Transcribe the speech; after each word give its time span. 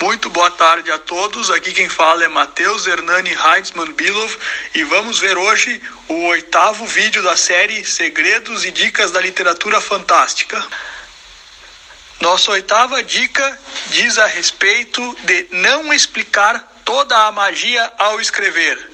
Muito 0.00 0.28
boa 0.28 0.50
tarde 0.50 0.90
a 0.90 0.98
todos. 0.98 1.50
Aqui 1.50 1.72
quem 1.72 1.88
fala 1.88 2.24
é 2.24 2.28
Matheus 2.28 2.86
Hernani 2.86 3.30
Heitzmann 3.30 3.92
Bilov 3.92 4.36
e 4.74 4.82
vamos 4.84 5.18
ver 5.20 5.38
hoje 5.38 5.80
o 6.08 6.24
oitavo 6.24 6.84
vídeo 6.84 7.22
da 7.22 7.36
série 7.36 7.84
Segredos 7.84 8.64
e 8.64 8.70
Dicas 8.70 9.12
da 9.12 9.20
Literatura 9.20 9.80
Fantástica. 9.80 10.62
Nossa 12.20 12.50
oitava 12.50 13.02
dica 13.02 13.58
diz 13.86 14.18
a 14.18 14.26
respeito 14.26 15.16
de 15.22 15.46
não 15.52 15.92
explicar 15.92 16.72
toda 16.84 17.16
a 17.26 17.32
magia 17.32 17.90
ao 17.96 18.20
escrever. 18.20 18.90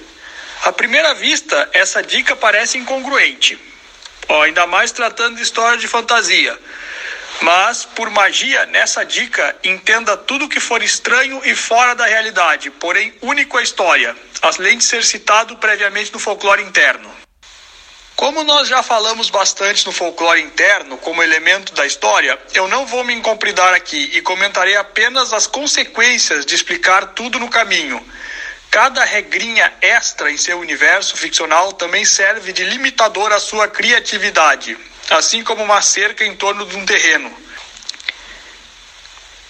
À 0.65 0.73
primeira 0.73 1.15
vista, 1.15 1.69
essa 1.73 2.03
dica 2.03 2.37
parece 2.37 2.77
incongruente, 2.77 3.59
ainda 4.29 4.67
mais 4.67 4.93
tratando 4.93 5.37
de 5.37 5.43
história 5.43 5.79
de 5.79 5.89
fantasia. 5.89 6.57
Mas, 7.41 7.87
por 7.87 8.11
magia, 8.11 8.67
nessa 8.67 9.03
dica, 9.05 9.57
entenda 9.65 10.15
tudo 10.17 10.49
que 10.49 10.61
for 10.61 10.83
estranho 10.83 11.41
e 11.45 11.55
fora 11.55 11.95
da 11.95 12.05
realidade, 12.05 12.71
porém 12.71 13.15
único 13.23 13.57
à 13.57 13.63
história, 13.63 14.15
além 14.43 14.77
de 14.77 14.85
ser 14.85 15.03
citado 15.03 15.57
previamente 15.57 16.13
no 16.13 16.19
folclore 16.19 16.63
interno. 16.63 17.11
Como 18.15 18.45
nós 18.45 18.69
já 18.69 18.83
falamos 18.83 19.31
bastante 19.31 19.87
no 19.87 19.93
folclore 19.93 20.43
interno 20.43 20.99
como 20.99 21.23
elemento 21.23 21.73
da 21.73 21.87
história, 21.87 22.39
eu 22.53 22.69
não 22.69 22.85
vou 22.85 23.03
me 23.03 23.15
incompridar 23.15 23.73
aqui 23.73 24.11
e 24.13 24.21
comentarei 24.21 24.77
apenas 24.77 25.33
as 25.33 25.47
consequências 25.47 26.45
de 26.45 26.55
explicar 26.55 27.15
tudo 27.15 27.39
no 27.39 27.49
caminho. 27.49 28.07
Cada 28.71 29.03
regrinha 29.05 29.73
extra 29.81 30.31
em 30.31 30.37
seu 30.37 30.59
universo 30.61 31.17
ficcional 31.17 31.73
também 31.73 32.05
serve 32.05 32.53
de 32.53 32.65
limitador 32.65 33.33
à 33.33 33.41
sua 33.41 33.67
criatividade, 33.67 34.77
assim 35.11 35.43
como 35.43 35.63
uma 35.63 35.83
cerca 35.83 36.25
em 36.25 36.37
torno 36.37 36.65
de 36.65 36.77
um 36.77 36.87
terreno. 36.87 37.37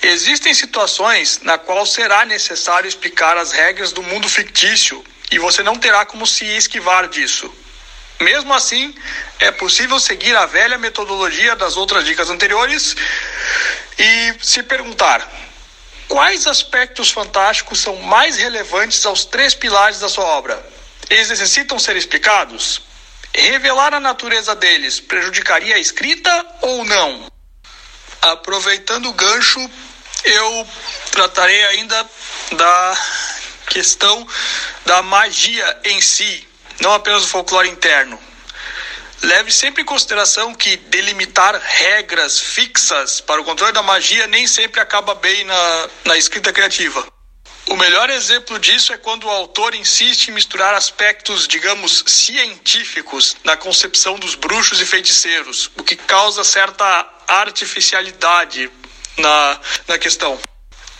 Existem 0.02 0.54
situações 0.54 1.40
na 1.42 1.58
qual 1.58 1.84
será 1.84 2.24
necessário 2.24 2.88
explicar 2.88 3.36
as 3.36 3.52
regras 3.52 3.92
do 3.92 4.02
mundo 4.02 4.28
fictício 4.28 5.04
e 5.30 5.38
você 5.38 5.62
não 5.62 5.76
terá 5.76 6.06
como 6.06 6.26
se 6.26 6.44
esquivar 6.46 7.06
disso. 7.08 7.54
Mesmo 8.18 8.52
assim, 8.52 8.94
é 9.38 9.50
possível 9.50 10.00
seguir 10.00 10.34
a 10.36 10.46
velha 10.46 10.78
metodologia 10.78 11.54
das 11.54 11.76
outras 11.76 12.04
dicas 12.04 12.30
anteriores 12.30 12.96
e 13.98 14.34
se 14.42 14.62
perguntar: 14.62 15.26
quais 16.08 16.46
aspectos 16.46 17.10
fantásticos 17.10 17.80
são 17.80 17.96
mais 17.96 18.36
relevantes 18.36 19.04
aos 19.04 19.24
três 19.24 19.54
pilares 19.54 20.00
da 20.00 20.08
sua 20.08 20.24
obra? 20.24 20.62
Eles 21.08 21.28
necessitam 21.28 21.78
ser 21.78 21.96
explicados? 21.96 22.82
Revelar 23.34 23.94
a 23.94 24.00
natureza 24.00 24.54
deles 24.54 25.00
prejudicaria 25.00 25.76
a 25.76 25.78
escrita 25.78 26.46
ou 26.62 26.84
não? 26.84 27.30
Aproveitando 28.20 29.08
o 29.08 29.12
gancho, 29.12 29.70
eu 30.24 30.68
tratarei 31.10 31.64
ainda 31.66 32.06
da 32.52 32.98
questão 33.68 34.26
da 34.84 35.00
magia 35.02 35.80
em 35.84 36.00
si, 36.00 36.46
não 36.80 36.92
apenas 36.92 37.22
do 37.22 37.28
folclore 37.28 37.68
interno. 37.68 38.18
Leve 39.22 39.52
sempre 39.52 39.82
em 39.82 39.86
consideração 39.86 40.54
que 40.54 40.76
delimitar 40.76 41.54
regras 41.54 42.38
fixas 42.38 43.20
para 43.20 43.40
o 43.40 43.44
controle 43.44 43.72
da 43.72 43.82
magia 43.82 44.26
nem 44.26 44.46
sempre 44.46 44.80
acaba 44.80 45.14
bem 45.14 45.44
na, 45.44 45.88
na 46.06 46.16
escrita 46.16 46.52
criativa. 46.52 47.06
O 47.70 47.76
melhor 47.76 48.10
exemplo 48.10 48.58
disso 48.58 48.92
é 48.92 48.98
quando 48.98 49.28
o 49.28 49.30
autor 49.30 49.76
insiste 49.76 50.26
em 50.26 50.32
misturar 50.32 50.74
aspectos, 50.74 51.46
digamos, 51.46 52.02
científicos 52.04 53.36
na 53.44 53.56
concepção 53.56 54.18
dos 54.18 54.34
bruxos 54.34 54.80
e 54.80 54.84
feiticeiros, 54.84 55.70
o 55.78 55.84
que 55.84 55.94
causa 55.94 56.42
certa 56.42 56.84
artificialidade 57.28 58.68
na, 59.16 59.60
na 59.86 59.98
questão. 59.98 60.36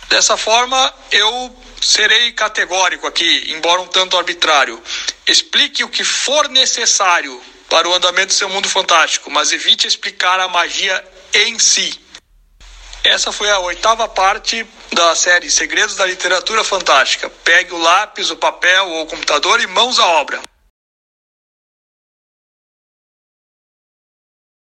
Dessa 0.09 0.37
forma, 0.37 0.95
eu 1.11 1.61
serei 1.81 2.31
categórico 2.31 3.05
aqui, 3.05 3.47
embora 3.49 3.81
um 3.81 3.89
tanto 3.89 4.17
arbitrário. 4.17 4.81
Explique 5.27 5.83
o 5.83 5.89
que 5.89 6.05
for 6.05 6.49
necessário 6.49 7.43
para 7.69 7.89
o 7.89 7.95
andamento 7.95 8.29
do 8.29 8.35
seu 8.35 8.49
mundo 8.49 8.69
fantástico, 8.69 9.29
mas 9.29 9.51
evite 9.51 9.89
explicar 9.89 10.39
a 10.39 10.47
magia 10.47 11.05
em 11.35 11.59
si. 11.59 11.99
Essa 13.03 13.33
foi 13.33 13.49
a 13.51 13.59
oitava 13.61 14.07
parte 14.07 14.67
da 14.93 15.15
série 15.15 15.51
Segredos 15.51 15.97
da 15.97 16.05
Literatura 16.05 16.63
Fantástica. 16.63 17.31
Pegue 17.43 17.73
o 17.73 17.79
lápis, 17.79 18.31
o 18.31 18.37
papel 18.37 18.89
ou 18.89 19.03
o 19.03 19.07
computador 19.07 19.61
e 19.61 19.67
mãos 19.67 19.99
à 19.99 20.07
obra. 20.07 20.41